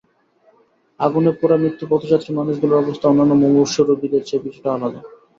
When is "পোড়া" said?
1.39-1.57